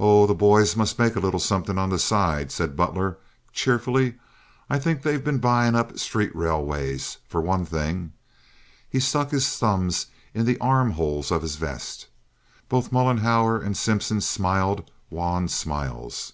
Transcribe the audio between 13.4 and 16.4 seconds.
and Simpson smiled wan smiles.